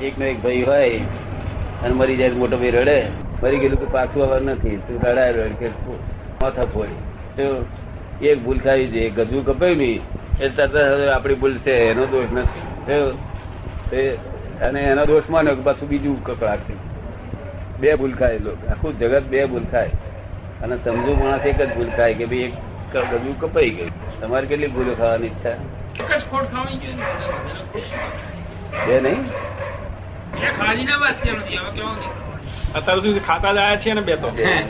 [0.00, 0.98] એક નો એક ભાઈ હોય
[1.82, 2.98] અને મરી જાય મોટો ભાઈ રડે.
[3.42, 4.76] મરી ગયેલું તું પાછું આવવાનું નથી.
[4.76, 5.68] તું રડાય રડ કે
[6.42, 7.00] માથા ફોડી.
[7.36, 7.64] તો
[8.22, 10.00] એક ભૂલ ખાવી છે ગજવું કપાયું નહીં.
[10.40, 10.76] એ તરત
[11.14, 12.62] આપણી ભૂલ છે એનો દોષ નથી.
[14.66, 16.60] અને એનો દોષ માન્યો કે પાછું બીજું કકડાટ.
[17.80, 18.70] બે ભૂલ ખાય લોકો.
[18.70, 19.90] આખું જગત બે ભૂલ ખાય.
[20.62, 22.52] અને સમજુ માણસ એક જ ભૂલ ખાય કે ભાઈ એક
[23.10, 24.20] ગજવું કપાઈ ગયું.
[24.20, 25.56] તમારે કેટલી ભૂલો ખાવાની ઈચ્છા?
[26.82, 26.96] જોઈએ.
[28.86, 29.24] બે નહીં?
[32.74, 34.28] અત્યાર સુધી ખાતા જ આવ્યા છીએ ને બે તો.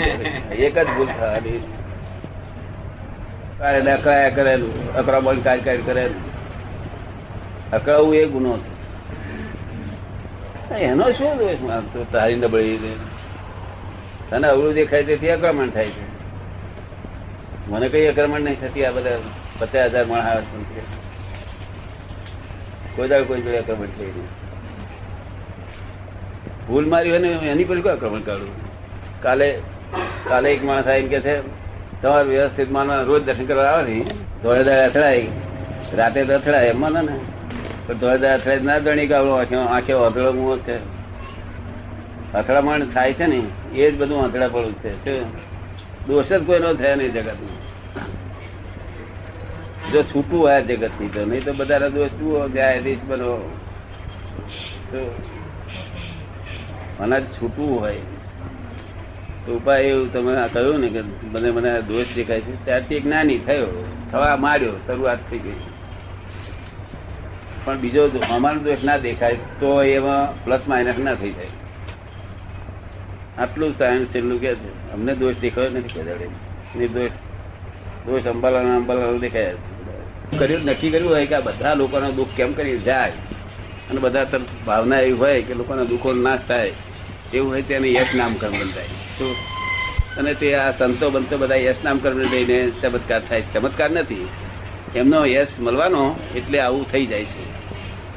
[0.66, 1.62] એક જ ભૂલ થવાની.
[3.60, 6.22] અકળાયા કરેલું અકળામણ કાઢ કરેલું.
[7.72, 8.58] અકળાવું એ ગુનો
[10.80, 12.04] એનો શું દોષ?
[12.12, 12.98] તારી નબળી
[14.30, 16.04] તને અવળું દેખાય તેથી આક્રમણ થાય છે.
[17.68, 19.18] મને કઈ આક્રમણ નહીં થતી, આ બધા
[19.58, 20.44] પચાસ હજાર માણસ
[22.96, 24.41] કોઈ દાડ કોઈ જોડે આક્રમણ થઈ નહીં
[26.72, 28.52] ભૂલ મારી હોય ને એની પર કોઈ આક્રમણ કરું?
[29.22, 29.58] કાલે
[30.28, 31.34] કાલે એક માણસ આવીને કે છે,
[32.02, 34.04] તમારે વ્યવસ્થિત માનવા રોજ દર્શન કરવા આવે ને
[34.42, 35.26] ધોળે દાડે અથડાય.
[35.94, 37.18] રાતે તો અથડાય એમ ને.
[37.86, 40.76] પણ ધોળે દાડે અથડાય ના દણી કે આંખે આંખે અથડો મું છે.
[42.32, 43.42] અથડામણ થાય છે ને,
[43.74, 45.22] એ જ બધું અથડા પડું છે.
[46.06, 47.52] દોષ જ કોઈનો થયા નહીં જગતનો
[49.92, 53.32] જો છૂટું હોય જગતની તો, નહીં તો બધા દોષ જુઓ, જાય રીત બનો.
[54.90, 54.98] તો
[57.02, 57.96] અનાજ છૂટવું હોય.
[59.46, 61.00] તો ઉપાય એવું તમે કહ્યું ને કે
[61.32, 62.64] મને મને દોષ દેખાય છે.
[62.64, 65.60] ત્યારથી નાની થયો, થવા માંડ્યો, શરૂઆત થઈ ગઈ.
[67.64, 71.46] પણ બીજો અમારો દોષ ના દેખાય તો એમાં પ્લસ માઇનસ ના થઈ જાય.
[73.38, 74.92] આટલું સાયન્સ છેલ્લું કે છે.
[74.92, 76.26] અમને દોષ દેખાયો નથી કદાડે
[76.78, 77.10] નિર્દોષ
[78.06, 79.54] દોષ અંબાલા અંબાલા દેખાય
[80.38, 83.12] કર્યું નક્કી કર્યું હોય કે આ બધા લોકોનો દુઃખ કેમ કરી જાય?
[83.90, 86.72] અને બધા તરફ ભાવના એવી હોય કે લોકોના દુઃખો નાશ થાય.
[87.34, 88.84] એવું હોય તેને યશ નામ કર્મ બંધાય.
[89.18, 89.36] શું?
[90.16, 93.42] અને તે આ સંતો બંતો બધા યશ નામ કર્મ લઈને ચમત્કાર થાય.
[93.54, 94.28] ચમત્કાર નથી.
[94.96, 97.44] એમનો યશ મળવાનો એટલે આવું થઈ જાય છે.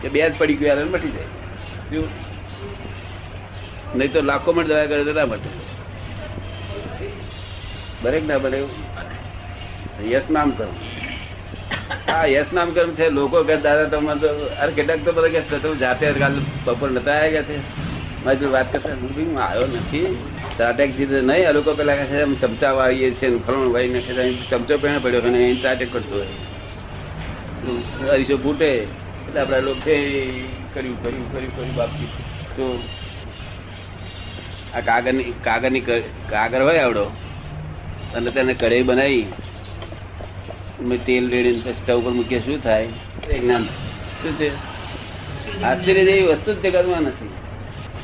[0.02, 1.24] કે બે જ પડી ગયું મટી જાય.
[1.94, 2.08] શું?
[3.96, 5.75] નહીં તો લાખો મણ દવા કરે તો ના મટે.
[8.02, 8.64] બરેક ના બને
[10.04, 10.70] યશ નામ કર્મ
[12.12, 14.28] હા યશ નામ કર્મ છે, લોકો કે દાદા તમે તો,
[14.59, 16.14] અરે, કેટલાક તો બધા કે તમે જાતે
[16.66, 17.84] બપોર નતા આવ્યા ગયા છે?
[18.25, 20.18] મારી વાત કરતા હું હું આવ્યો નથી.
[20.58, 24.78] ત્રાટેક જીતે નહીં, આ લોકો પેલા કહે છે ચમચા વાળીએ છીએ ને વાળી નાખે ચમચો
[24.78, 26.31] પહેણે પડ્યો અને અહીં ત્રાટેક કરતો હોય.
[28.09, 29.81] અરીસો ફૂટે એટલે આપણા લોકો
[30.74, 32.09] કર્યું કર્યું કર્યું કર્યું, બાપજી.
[32.58, 32.66] તો
[34.74, 35.84] આ કાગળની કાગળની
[36.30, 37.06] કાગળ હોય આવડો.
[38.16, 39.25] અને તેને કઢાઈ બનાવી.
[40.81, 42.88] મેં તેલ રેડીને પછી સ્ટવ ઉપર મૂકીએ, શું થાય?
[43.30, 43.63] એ જ્ઞાન
[44.22, 44.50] શું છે
[45.63, 47.30] આશ્ચર્ય જેવી વસ્તુ જ જગતમાં નથી.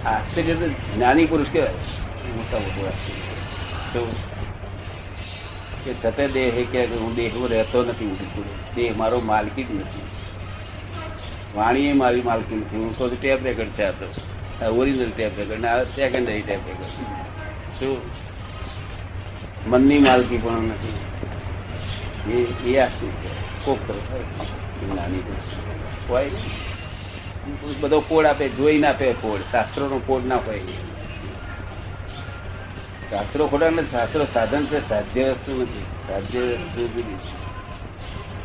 [0.06, 1.74] આશ્ચર્ય તો જ્ઞાની પુરુષ કહેવાય.
[2.36, 4.14] મોટા મોટું આશ્ચર્ય
[5.86, 10.02] કે છતે દેહ કે હું દેહમાં રહેતો નથી, હું દેહ મારો માલકી જ નથી.
[11.56, 12.78] વાણી એ મારી માલકી નથી.
[12.78, 14.76] હું તો ટેપ રેકર્ડ છે આ તો.
[14.76, 16.84] ઓરિજિનલ ટેપ રેકર્ડ ને આ સેકન્ડરી ટેપ રેકર્ડ.
[17.80, 17.98] શું
[19.68, 21.00] મનની માલકી પણ નથી.
[22.32, 23.12] એ એ આશ્ચર્ય
[23.64, 24.12] કોક પુરુષ.
[24.12, 24.22] હોય.
[24.90, 26.10] જ્ઞાની પુરુષ.
[26.10, 26.40] હોય ને?
[27.82, 30.60] બધો કોડ આપે જોઈ ના આપે કોડ શાસ્ત્રો નો કોડ ના હોય.
[33.10, 37.16] શાસ્ત્રો ખોટા નથી, શાસ્ત્રો સાધન છે, સાધ્ય વસ્તુ નથી, સાધ્ય વસ્તુ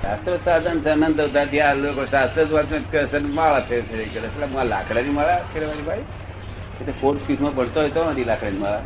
[0.03, 5.41] શાસ્ત્ર સાધન છે, અનંત અવતારથી આ લોકો શાસ્ત્ર માળા ફેર ફેર કરે એટલે લાકડાની માળા
[5.55, 6.05] ફેરવાની ભાઈ.
[6.81, 8.83] એટલે ફોર્થ ફીસમાં ભણતો હોય તો નથી લાકડાની માળા.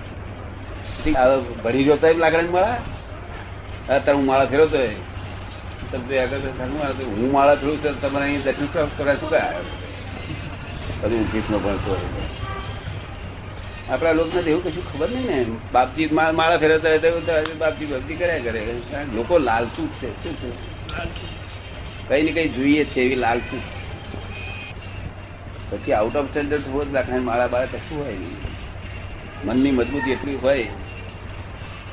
[1.65, 2.79] ભણી રહ્યો તો લાકડાની માળા?
[3.89, 4.95] હા તાર હું માળા ફેરવતો હોય.
[5.93, 9.63] તો આગળ હું માળા ફેરવું છું તમારે અહીં દર્શન કરવા શું કાય
[11.03, 12.25] પીસમાં ભણતો હોય.
[13.89, 15.39] આપણા લોકોને એવું કશું ખબર નહીં ને.
[15.73, 17.13] બાપજી માળા ફેરવતા હોય
[17.47, 18.61] તો બાપજી ભક્તિ કર્યા કરે.
[19.13, 20.09] લોકો લાલચુ છે.
[20.15, 20.49] શું છે?
[22.09, 23.57] કઈ ને કઈ જોઈએ છે એવી લાલચુ.
[23.63, 23.75] છે
[25.73, 28.55] પછી આઉટ ઓફ સ્ટેન્ડર્ડ જ લાખની માળા બાળા કશું હોય નહીં.
[29.43, 30.69] મનની મજબૂતી એટલી હોય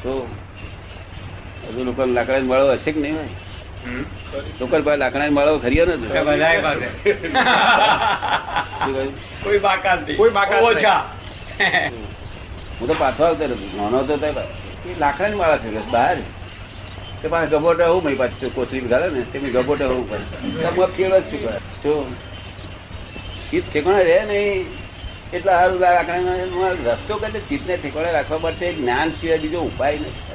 [0.04, 0.12] તો
[1.64, 3.32] હજુ લોકો લાકડાની માળો હશે કે નહીં હોય?
[4.60, 6.60] લોકો પાસે લાકડાની માળો ખરીયો ને બધાય
[9.44, 11.02] કોઈ બાકાત કોઈ બાકાત ઓછા
[12.80, 14.32] હું તો પાછો આવતો નથી નાનો હતો તો એ
[15.00, 16.18] લાકડાની માળા ફેરવે બહાર.
[17.22, 20.88] તે પાસે ગબોટો હું મય પાછું કોથળી ગાળે ને તે ગબોટો હું પાછું.
[20.98, 21.32] ફેરવ જ
[21.84, 22.06] શું
[23.52, 24.66] ચિત્ત ઠેકાણે રહે નહીં
[25.34, 30.26] એટલે સારું લાકડા રસ્તો કરે ચિત્તને ઠેકાણે રાખવા માટે જ્ઞાન સિવાય બીજો ઉપાય નથી.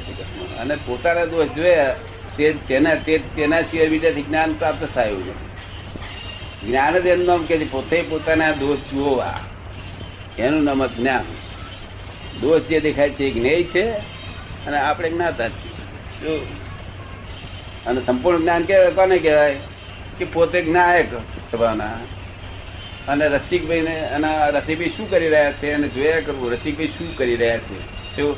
[0.61, 1.95] અને પોતાના દોષ જોયા
[2.37, 5.53] તેના તે તેના સિવાય બીજાથી જ્ઞાન પ્રાપ્ત થાય એવું
[6.67, 9.41] જ્ઞાન જ એનું કે પોતે પોતાના દોષ જોવા
[10.39, 11.25] એનું નામ જ્ઞાન.
[12.41, 13.91] દોષ જે દેખાય છે એ જ્ઞેય છે
[14.67, 16.39] અને આપણે જ્ઞાતા છીએ.
[17.87, 19.57] અને સંપૂર્ણ જ્ઞાન કહેવાય કોને કહેવાય?
[20.19, 21.07] કે પોતે જ્ઞાયક
[21.53, 21.91] થવાના
[23.09, 25.73] અને રસિકભાઈ ને અને રસિકભાઈ શું કરી રહ્યા છે?
[25.73, 27.81] અને જોયા કરવું રસિકભાઈ શું કરી રહ્યા છે?
[28.17, 28.37] શું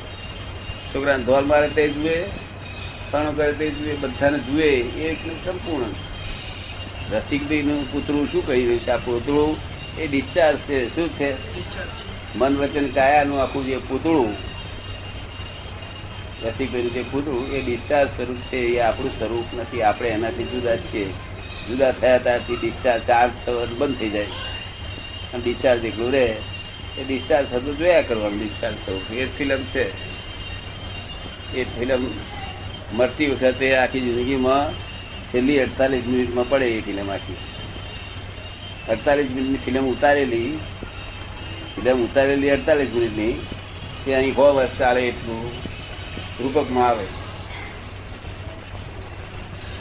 [0.95, 2.44] છોકરાને ધોલ મારે તે જુએ
[3.15, 5.93] ફાણો કરે તે બધાને જુએ એ એકદમ સંપૂર્ણ
[7.17, 8.91] રસિકભાઈનું પૂતળું શું કહી રહ્યું છે?
[8.91, 9.57] આ પૂતળું
[9.99, 11.35] એ ડિસ્ચાર્જ છે શું છે?
[12.39, 14.35] મન વચન કાયાનું આખું જે પૂતળું
[16.43, 19.83] રસિકભાઈનું જે પૂતળું એ ડિસ્ચાર્જ સ્વરૂપ છે એ આપણું સ્વરૂપ નથી.
[19.83, 21.05] આપણે એનાથી જુદા છીએ.
[21.69, 24.25] જુદા થયા ત્યારથી ડિસ્ચાર્જ ચાર્જ થવાનું બંધ થઈ જાય.
[25.35, 26.35] અને ડિસ્ચાર્જ એકલું રહે.
[26.99, 29.13] એ ડિસ્ચાર્જ થતું જોયા કરવાનું ડિસ્ચાર્જ સ્વરૂપ.
[29.13, 30.15] એ ફિલ્મ છે.
[31.55, 32.07] એ ફિલ્મ
[32.99, 34.75] મરતી વખતે આખી જિંદગીમાં
[35.31, 37.39] છેલ્લી અડતાલીસ મિનિટમાં પડે એ ફિલ્મ આખી.
[38.89, 40.51] અડતાલીસ મિનિટની ફિલ્મ ઉતારેલી
[41.75, 43.35] ફિલ્મ ઉતારેલી અડતાલીસ મિનિટની,
[44.05, 45.43] તે અહીં હો વર્ષ ચાલે એટલું
[46.41, 47.07] રૂપકમાં આવે.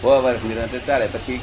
[0.03, 1.07] હો વર્ષ નિરંતર ચાલે.
[1.07, 1.41] પછી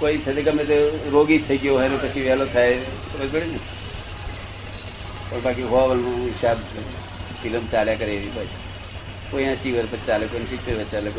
[0.00, 0.78] કોઈ છે ગમે તે
[1.12, 2.78] રોગી થઈ ગયો હોય પછી વહેલો થાય
[3.10, 3.60] ખબર પડે ને.
[5.30, 6.58] પણ બાકી હોવાનું હિસાબ
[7.42, 8.65] ફિલ્મ ચાલ્યા કરે એવી પછી
[9.30, 11.10] કોઈ એસી વર્ષ પછી ચાલે સિત્તેર વર્ષ ચાલે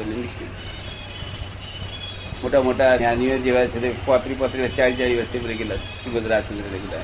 [2.44, 6.98] મોટા મોટા જ્ઞાનીઓ જેવા છે પોતરી પોત્રી ચાલીસ ચાલી વર્ષે મરી ગયેલા સુભદ્રા રાજચંદ્ર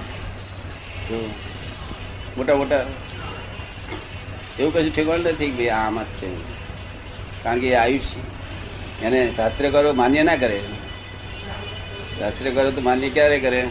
[1.07, 1.33] તો
[2.37, 2.85] મોટા મોટા
[4.59, 6.35] એવું કશું ઠેકવાનું નથી કે ભાઈ આમ જ છે.
[7.43, 10.59] કારણ કે એ આયુષ્ય એને શાસ્ત્રકારો માન્ય ના કરે.
[12.19, 13.67] શાસ્ત્રકારો તો માન્ય ક્યારે કરે?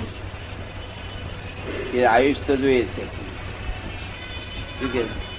[1.95, 3.07] એ આયુષ તો જોઈએ છે.
[4.81, 5.32] શું કે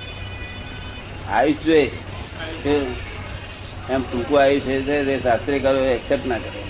[1.33, 1.91] આયુષ જોઈએ?
[3.89, 6.61] એમ ટૂંકું આયુષ છે તે શાસ્ત્રકારો એક્સેપ્ટ ના કરે.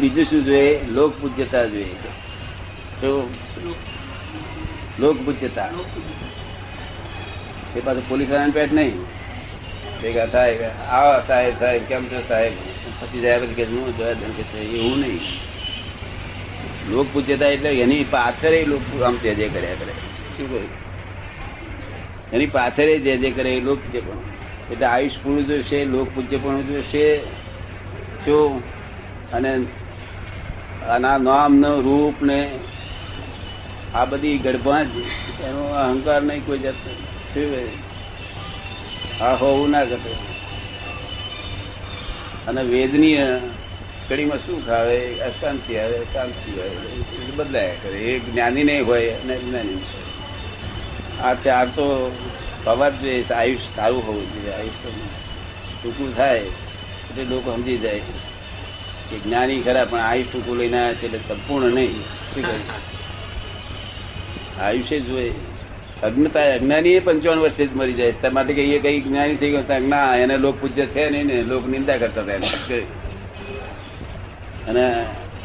[0.00, 0.80] બીજું શું જોઈએ?
[0.88, 1.84] લોક પૂજ્યતા જોઈએ.
[3.00, 3.30] તો
[4.98, 5.68] લોક પૂજ્યતા.
[7.76, 8.98] એ પાછું પોલીસ વાળાને પેટ નહીં.
[10.02, 10.58] ભેગા થાય,
[10.88, 12.52] આવો સાહેબ સાહેબ કેમ છો સાહેબ?
[13.00, 15.20] પછી જાય પછી કે હું જોયા કે એવું નહીં.
[16.90, 19.92] લોક પૂજ્યતા એટલે એની પાછળ લોક આમ જે જે કર્યા કરે.
[20.36, 20.85] શું કહ્યું?
[22.32, 24.16] એની પાછળ જે જે કરે એ લોક પણ.
[24.72, 26.08] એટલે આયુષ પૂર્ણ જોશે, લોક
[26.42, 27.18] પણ જોઈશે
[28.26, 28.62] જો,
[29.32, 29.58] અને
[30.88, 32.50] આના નામ નો રૂપ ને
[33.94, 34.86] આ બધી ગડબા જ,
[35.44, 36.74] એનો અહંકાર નહીં કોઈ જાત?
[39.22, 40.10] આ હોવું ના ઘટે.
[42.46, 43.40] અને વેદનીય
[44.08, 44.98] કડીમાં શું ખાવે?
[45.20, 47.32] અશાંતિ આવે શાંતિ આવે.
[47.36, 47.98] બદલાયા કરે.
[47.98, 50.05] એ જ્ઞાની નહીં હોય, અને જ્ઞાની હોય.
[51.24, 52.12] આ ચાર તો
[52.66, 54.78] હોવા જ જોઈએ આયુષ સારું હોવું જોઈએ આયુષ
[55.82, 56.42] ટૂંકું થાય,
[57.10, 58.00] એટલે લોકો સમજી જાય
[59.10, 62.00] કે જ્ઞાની ખરા, પણ આયુષ ટૂંકું લઈને આવ્યા છે એટલે સંપૂર્ણ નહીં.
[62.34, 62.62] શું કહ્યું
[64.60, 65.32] આયુષ્ય જોઈએ.
[66.02, 68.12] અજ્ઞતા અજ્ઞાની એ પંચાવન વર્ષે જ મરી જાય.
[68.12, 71.66] તે માટે કહીએ કઈ જ્ઞાની થઈ ગયો ના, એને લોક પૂજ્ય છે નહીં ને, લોક
[71.66, 72.80] નિંદા કરતા હતા.
[74.68, 74.84] અને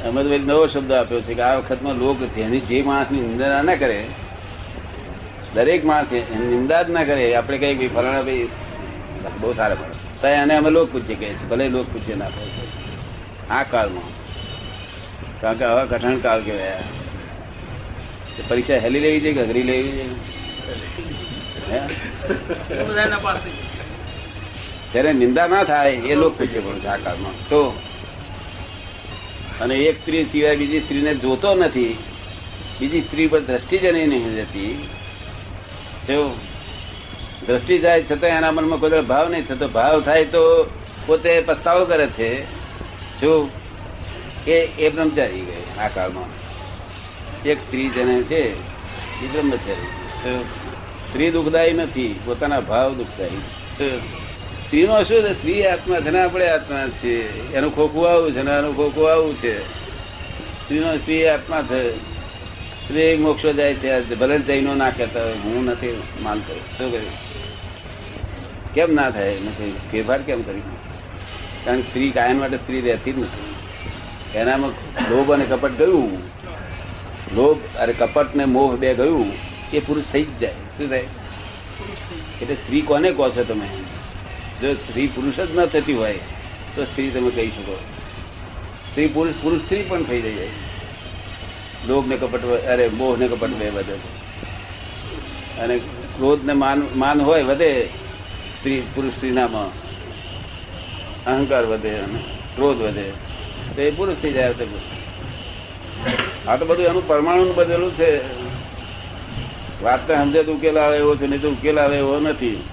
[0.06, 4.06] અમદભાઈ નવો શબ્દ આપ્યો છે કે આ વખતમાં લોક જેની જે માણસની નિંદા ના કરે
[5.56, 6.12] દરેક માણસ
[6.52, 7.24] નિંદા જ ના કરે.
[7.36, 8.48] આપણે કઈ ભાઈ ફલાણા ભાઈ
[9.42, 12.66] બહુ સારા પડે તો એને અમે લોક પૂછીએ કહે છે ભલે લોક પૂછીએ ના પડે
[13.50, 14.10] આ કાળમાં.
[15.42, 16.84] કારણ કે હવે કઠણ કાળ કહેવાય.
[18.50, 20.06] પરીક્ષા હેલી લેવી છે કે અઘરી લેવી છે?
[24.92, 27.36] ત્યારે નિંદા ના થાય, એ લોક પૂછે પણ આ કાળમાં.
[27.50, 27.62] તો?
[29.62, 31.94] અને એક સ્ત્રી સિવાય બીજી સ્ત્રીને જોતો નથી.
[32.80, 34.74] બીજી સ્ત્રી પર દ્રષ્ટિ જ નહીં જતી
[36.12, 36.40] જો
[37.48, 39.68] દ્રષ્ટિ જાય છતાં એના મનમાં કોઈ ભાવ નહીં થતો.
[39.68, 40.70] ભાવ થાય તો
[41.06, 42.44] પોતે પસ્તાવો કરે છે.
[43.20, 43.50] શું?
[44.46, 46.24] કે એ બ્રહ્મચારી ગઈ આ કાળમાં.
[47.44, 48.54] એક સ્ત્રી જેને છે,
[49.24, 49.88] એ બ્રહ્મચારી.
[51.10, 53.38] સ્ત્રી દુઃખદાયી નથી, પોતાના ભાવ દુઃખદાયી.
[54.68, 55.34] સ્ત્રીનો શું છે?
[55.34, 59.38] સ્ત્રી આત્મા છે ને આપણે આત્મા છે એનું ખોખું આવું છે ને એનું ખોખું આવું
[59.38, 59.60] છે.
[60.64, 62.12] સ્ત્રીનો સ્ત્રી આત્મા છે.
[62.92, 67.12] સ્ત્રી મોક્ષ જાય છે ભલે જૈનો ના કહેતા હોય, હું નથી માનતો શું કર્યું?
[68.74, 69.34] કેમ ના થાય?
[69.34, 70.62] નથી ફેરફાર કેમ કરી?
[71.66, 73.56] કારણ કે સ્ત્રી કાયમ માટે સ્ત્રી રહેતી જ નથી.
[74.38, 74.70] એનામાં
[75.12, 76.18] લોભ અને કપટ ગયું.
[77.36, 79.34] લોભ અને કપટ ને મોહ બે ગયું,
[79.74, 80.52] એ પુરુષ થઈ જ જાય.
[80.52, 81.06] શું થાય?
[82.42, 83.68] એટલે સ્ત્રી કોને કહો છો તમે?
[84.62, 86.20] જો સ્ત્રી પુરુષ જ ન થતી હોય,
[86.76, 87.78] તો સ્ત્રી તમે કહી શકો.
[88.90, 90.48] સ્ત્રી પુરુષ પુરુષ સ્ત્રી પણ થઈ જાય.
[91.88, 93.96] લોભ ને કપટ અરે મોહ ને કપટ બે વધે
[95.60, 95.78] અને
[96.18, 97.86] ક્રોધ ને માન માન હોય વધે,
[98.58, 99.70] સ્ત્રી, પુરુષ સ્ત્રીનામાં.
[101.26, 102.20] અહંકાર વધે અને
[102.56, 103.12] ક્રોધ વધે.
[103.76, 104.54] તો એ પુરુષ થઈ જાય
[106.48, 106.66] આ તો.
[106.66, 108.12] બધું એનું પરમાણુ બધેલું છે.
[109.84, 112.64] વાતને સમજે તો ઉકેલ આવે એવો છે, નહીં તો ઉકેલ આવે એવો નથી.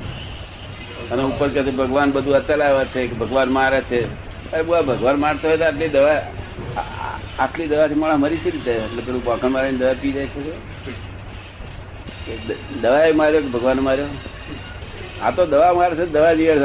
[1.11, 4.03] અને ઉપર કે ભગવાન બધું અચલાવે છે, કે ભગવાન મારે છે.
[4.53, 6.23] અરે ભગવાન મારતો હોય તો આટલી દવા
[7.38, 10.52] આટલી દવાથી માણસ મરી છે રીતે એટલે પેલું પોખણ મારીને દવા પી જાય છે કે?
[12.80, 14.06] દવાએ માર્યો કે ભગવાન માર્યો?
[15.20, 16.58] આ તો દવા મારે છે, દવા દિવસ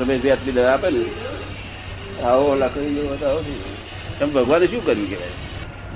[0.00, 1.04] રમેશભાઈ આટલી દવા આપે ને.
[2.22, 3.44] આવો લખી જેવો આવો
[4.20, 5.28] એમ ભગવાને શું કર્યું કહેવાય?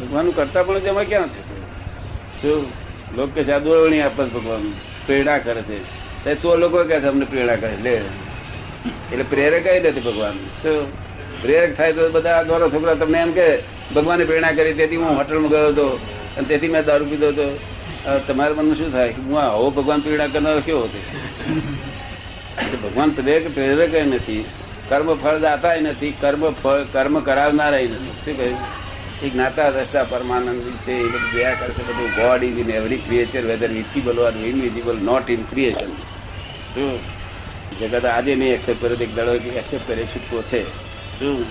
[0.00, 1.40] ભગવાનનું કરતા પણ તેમાં ક્યાં છે?
[2.42, 2.66] શું
[3.16, 4.72] લોકો કે છે આપે ભગવાન.
[5.06, 5.78] પ્રેરણા કરે છે.
[6.24, 7.76] તે તો લોકો કહે છે, અમને પ્રેરણા કરે.
[7.82, 8.00] લે.
[9.12, 10.32] એટલે પ્રેરક આવી નથી ભગવાન.
[10.62, 10.86] શું
[11.42, 15.50] પ્રેરક થાય તો બધા દોરો છોકરા તમને એમ કે ભગવાને પ્રેરણા કરી, તેથી હું હોટલમાં
[15.50, 15.88] ગયો હતો.
[16.36, 17.46] અને તેથી મેં દારૂ પીધો હતો.
[18.26, 19.10] તમારા મનમાં શું થાય?
[19.10, 21.00] હું આવો ભગવાન પ્રેરણા કરનાર કેવો હતો?
[22.82, 24.44] ભગવાન પ્રેરક નથી.
[24.88, 26.14] કર્મ ફળ દાતા નથી.
[26.20, 28.12] કર્મ ફળ, કર્મ કરાવનારા નથી.
[28.24, 28.58] શું કહ્યું?
[29.22, 33.44] એક જ્ઞાતા દ્રષ્ટા પરમાનંદ છે, એ બધું જોયા કરશે, બધું God is in every creature
[33.44, 35.92] whether visible or invisible not in creation
[36.74, 36.98] શું?
[37.80, 40.60] જગત આજે નહીં એક્સેપ્ટ કર્યો એક દડો એક્સેપ્ટ કરે, છૂટકો છે.
[41.20, 41.44] શું?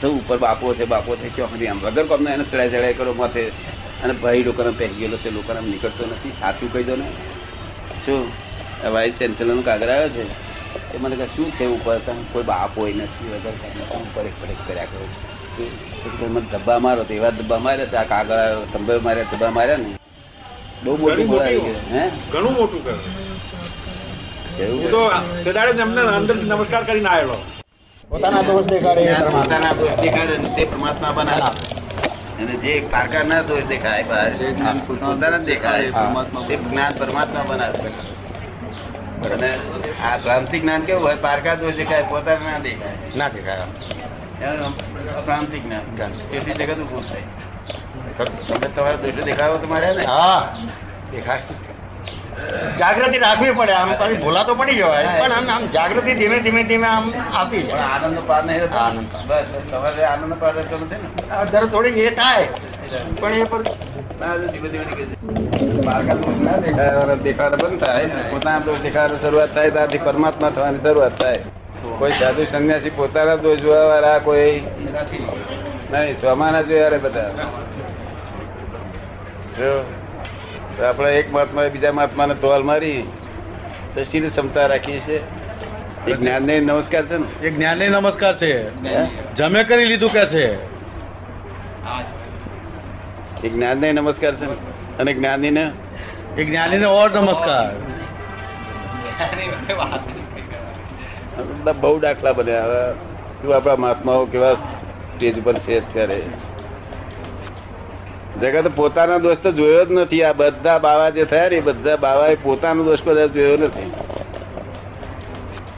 [0.00, 1.80] તો ઉપર બાપો છે બાપો છે ક્યાં સુધી આમ?
[1.80, 3.52] વગર કોમને એને ચડાઈ ચડાઈ કરો માથે.
[4.02, 6.30] અને ભાઈ લોકોને પહેરી ગયેલો છે લોકોને આમ નીકળતો નથી.
[6.30, 7.04] સાચું કહી દો ને.
[8.06, 8.32] શું?
[8.92, 10.44] વાઇસ ચાન્સેલર કાગળ આવ્યો છે.
[10.94, 11.98] એ મને કહે શું છે ઉપર?
[11.98, 13.52] તમે કોઈ બાપ હોય નથી વગર.
[13.90, 16.28] હું પડેક પડેક કર્યા કરો છો.
[16.28, 19.96] મને ધબ્બા મારો એવા ધબ્બા માર્યા તો આ કાગળ આવ્યો તંબે માર્યા ધબ્બા માર્યા ને.
[20.84, 21.60] બહુ મોટું બોલાવી
[21.92, 22.10] હે?
[22.32, 24.90] ઘણું મોટું કર્યું.
[24.90, 25.10] તો
[26.16, 27.36] અંદર નમસ્કાર કરીને આવેલો.
[28.10, 31.74] પોતાના દોષ દેખાડે જ્ઞાન પોતાના દોષ દેખાડે તે પરમાત્મા બનાવે.
[32.42, 34.30] અને જે કારકાર ના દોષ દેખાય બહાર
[34.86, 35.90] પોતાના જ દેખાય.
[36.48, 37.88] તે જ્ઞાન પરમાત્મા બનાવે.
[39.34, 39.50] અને
[40.04, 41.16] આ ભ્રાંતિ જ્ઞાન કેવું હોય?
[41.16, 43.16] પારકા દોષ દેખાય પોતાના ના દેખાય.
[43.16, 43.58] ના દેખાય.
[45.24, 45.84] ભ્રાંતિ જ્ઞાન.
[46.30, 47.22] તેથી જગત ઉભું થાય.
[48.48, 50.04] તમે તમારા દોષો દેખાડો તમારે ને?
[50.04, 50.56] હા.
[51.12, 51.42] દેખાય
[52.80, 53.74] જાગૃતિ રાખવી પડે.
[53.80, 55.08] આમ તમે ભૂલા તો પડી જવાય.
[55.20, 57.04] પણ આમ આમ જાગૃતિ ધીમે ધીમે ધીમે આમ
[57.40, 61.08] આપી પણ જાય આનંદ પાર નહીં આનંદ બસ તમારે આનંદ પાર નથી ને?
[61.52, 62.46] જરા થોડીક એ થાય.
[63.20, 63.60] પણ એ પર
[67.24, 71.40] દેખાડો બંધ થાય પોતાના દોષ દેખાડો શરૂઆત થાય ત્યારથી પરમાત્મા થવાની શરૂઆત થાય.
[71.98, 74.54] કોઈ સાધુ સંન્યાસી પોતાના દોષ જોવા વાળા કોઈ
[75.92, 77.30] નહીં સ્વમાના જોયા બધા.
[79.58, 79.70] જો
[80.76, 83.02] તો આપણે એક મહાત્મા બીજા મહાત્માને તોલ મારી
[83.94, 85.20] તો શી ક્ષમતા રાખીએ છીએ.
[86.06, 87.46] એ જ્ઞાન નમસ્કાર છે ને.
[87.46, 88.74] એ જ્ઞાની નમસ્કાર છે?
[89.34, 90.54] જમે કરી લીધું કે છે.
[93.46, 94.52] એક જ્ઞાન નમસ્કાર છે ને.
[94.98, 95.70] અને જ્ઞાની ને
[96.38, 97.74] એ જ્ઞાનીને ઓર નમસ્કાર.
[101.48, 102.64] બધા બહુ દાખલા બન્યા.
[102.64, 106.22] હવે આપણા મહાત્માઓ કેવા સ્ટેજ પર છે અત્યારે?
[108.40, 110.22] જગત પોતાનો દોષ તો જોયો જ નથી.
[110.22, 113.92] આ બધા બાવા જે થયા ને એ બાવા એ પોતાનો દોષ કદાચ જોયો નથી.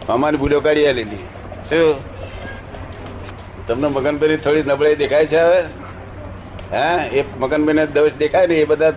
[0.09, 1.17] અમારી ભૂલો કાઢી આલેલી.
[1.69, 1.95] શું?
[3.67, 5.61] તમને મગનભાઈ થોડી નબળાઈ દેખાય છે હવે?
[6.71, 7.05] હા?
[7.13, 8.91] એ મગનભાઈ ને દોષ દેખાય ને એ બધા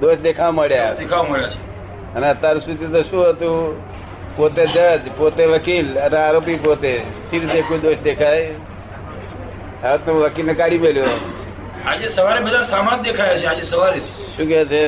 [0.00, 0.94] દોષ દેખાવા મળ્યા.
[0.94, 1.66] શીખવા મળ્યા છે.
[2.14, 3.80] અને અત્યાર સુધી તો શું હતું?
[4.36, 7.02] પોતે જજ પોતે વકીલ અને આરોપી પોતે.
[7.30, 8.54] સી રીતે કોઈ દોષ દેખાય?
[9.82, 11.04] હવે તો વકીલને કાઢી મેલ્યો.
[11.90, 14.00] આજે સવારે બધા સામાન દેખાયા છે આજે સવારે.
[14.36, 14.82] શું કે છે?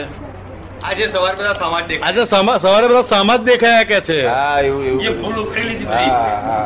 [0.89, 2.09] આજે સવારે બધા સમાજ દેખાય.
[2.09, 2.25] આજે
[2.63, 4.19] સવારે બધા સમાજ દેખાયા કે છે?
[4.27, 6.65] હા એવું જે એવું ભૂલ ઉકેલી લીધી હા.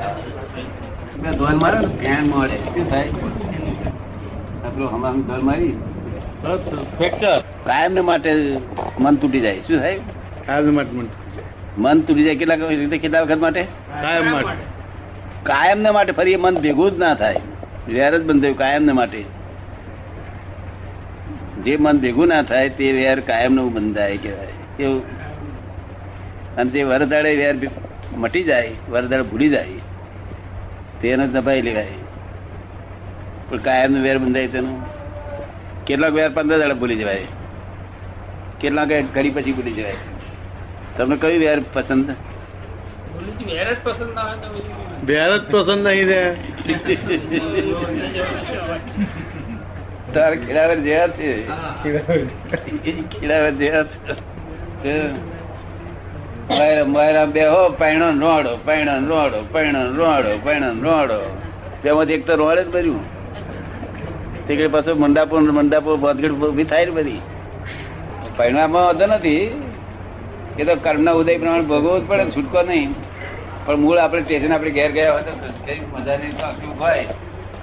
[1.25, 3.09] હા ધોન મારે ફેન મળે શું થાય?
[4.65, 5.75] આપણું હમામ ધોન મારી.
[6.97, 7.39] ફ્રેક્ચર.
[7.67, 8.31] કાયમ ને માટે
[8.99, 9.61] મન તૂટી જાય.
[9.61, 9.99] શું થાય?
[10.47, 10.93] કાયમ માટે
[11.79, 12.35] મન તૂટી જાય.
[12.37, 13.63] કેટલા રીતે કેટલા વખત માટે?
[14.03, 14.65] કાયમ માટે.
[15.43, 17.41] કાયમ ને માટે ફરી એ મન ભેગું જ ના થાય.
[17.89, 19.23] વેર જ બંધાયું કાયમ ને માટે.
[21.65, 24.83] જે મન ભેગું ના થાય તે વેર કાયમનું બંધાય કહેવાય.
[24.83, 25.03] એવું.
[26.57, 27.71] અને તે વરદાડે વેર
[28.17, 29.67] મટી જાય વરદાડે ભૂલી જાય.
[31.01, 31.87] તેને દબાઈ લેવાય.
[33.49, 34.85] પણ કાયમનું વેર બંધાય તેનું.
[35.85, 37.25] કેટલાક વેર પંદર દાડે ભૂલી જવાય.
[38.61, 39.95] કેટલાક ઘડી પછી ભૂલી જવાય.
[40.97, 42.15] તમને કયું વેર પસંદ?
[45.05, 46.37] વેર જ પસંદ નહીં રે.
[50.15, 51.29] તાર ખેડાવર જેવા છે
[53.13, 53.85] ખેડાવર જેવા
[54.83, 54.95] છે
[57.35, 61.19] બે હો પૈણો રોડો પૈણો રોડો પૈણો રોડો પૈણો રોડો
[61.83, 63.03] તેમાંથી એક તો રોડે જ ભર્યું.
[64.47, 67.23] તે પાછો મંડાપો મંડાપો ભાતગઢ ઊભી થાય ને બધી.
[68.37, 69.45] પૈણામાં વાંધો નથી.
[70.59, 72.91] એ તો કર્મના ઉદય પ્રમાણે ભોગવવું જ પડે છૂટકો નહીં.
[73.65, 75.33] પણ મૂળ આપણે સ્ટેશન આપણે ઘેર ગયા હોય તો
[75.93, 77.05] મજા નહીં, તો સુખ હોય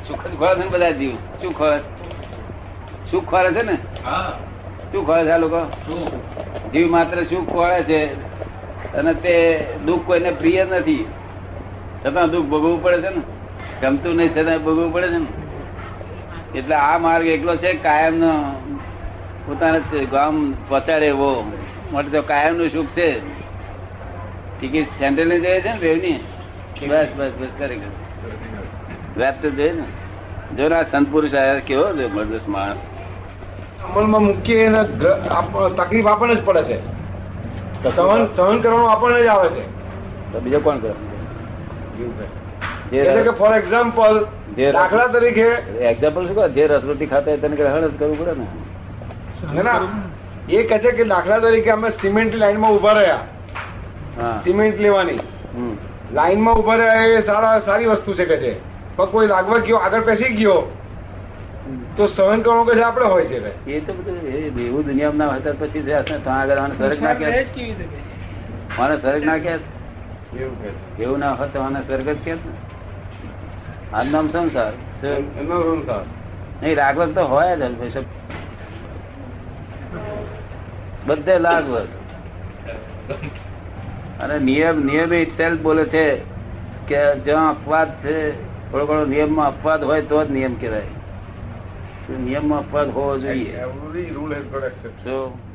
[0.07, 1.15] સુખદ ખોળા બધા જીવ.
[1.57, 1.77] ખોળે
[3.09, 3.75] સુખ ખોરે છે ને?
[4.01, 4.39] હા.
[4.91, 5.61] શું ખોરે છે આ લોકો?
[6.71, 7.99] જીવ માત્ર સુખ ખોળે છે
[8.93, 9.33] અને તે
[9.85, 11.03] દુઃખ કોઈને પ્રિય નથી.
[12.01, 13.21] છતાં દુઃખ ભોગવવું પડે છે ને?
[13.81, 15.29] ગમતું નહીં છતાં ભોગવવું પડે છે ને?
[16.53, 18.31] એટલે આ માર્ગ એકલો છે કાયમ નો
[19.45, 20.35] પોતાને ગામ
[20.65, 21.31] પહોંચાડે એવો.
[21.91, 23.07] માટે તો કાયમનું સુખ છે.
[24.53, 26.19] ટિકિટ સેન્ટ્રલની જોઈએ છે ને રેવની
[26.81, 27.91] બસ બસ બસ ખરેખર
[29.15, 29.85] વાત તો જોઈએ ને?
[30.51, 32.81] જો ના સંત પુરુષ આયા કેવો જબરદસ્ત માણસ.
[33.85, 34.81] અમલમાં મૂકીએ એને
[35.79, 36.77] તકલીફ આપણને જ પડે છે.
[37.83, 39.63] સહન સહન કરવાનું આપણને જ આવે છે.
[40.31, 40.93] તો બીજો કોણ કરે?
[42.99, 44.15] એટલે કે ફોર એક્ઝામ્પલ
[44.77, 45.47] દાખલા તરીકે
[45.91, 48.47] એક્ઝામ્પલ શું જે રસ રોટી ખાતા તેને ગ્રહણ જ કરવું પડે ને?
[50.57, 53.23] એ કહે છે કે દાખલા તરીકે અમે સિમેન્ટ લાઈનમાં ઊભા રહ્યા.
[54.45, 55.21] સિમેન્ટ લેવાની.
[56.17, 58.51] લાઈનમાં ઊભા રહ્યા એ સારા સારી વસ્તુ છે કે છે.
[58.97, 60.59] પણ કોઈ લાગવા ગયો આગળ પેસી ગયો
[61.97, 63.39] તો સહન કરવાનું કશું આપડે હોય છે.
[63.65, 64.17] એ તો બધું
[64.59, 67.25] એવું દુનિયામાં ના હોય પછી આગળ આને સ્વર્ગ ના કે?
[68.77, 69.53] આને સ્વર્ગ ના કે
[70.99, 72.33] એવું ના હોય તો આને સ્વર્ગ જ કે
[73.93, 74.73] આજ નામ સંસાર.
[75.01, 75.07] તો
[76.61, 78.05] નહીં રાગવત તો હોય જ ભાઈ
[81.07, 81.87] બધે લાગવત.
[84.19, 86.05] અને નિયમ નિયમ સેલ્ફ બોલે છે
[86.87, 88.15] કે જ્યાં અપવાદ છે
[88.71, 90.89] થોડો ઘણો નિયમમાં અપવાદ હોય તો જ નિયમ કહેવાય.
[92.17, 93.55] નિયમમાં અપવાદ હોવો જોઈએ
[94.33, 95.03] has got exception.
[95.03, 95.48] તો